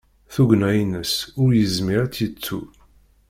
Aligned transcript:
Tugna-ines, 0.33 1.13
ur 1.43 1.51
yezmir 1.59 1.99
ad 2.01 2.11
tt-yettu. 2.11 2.59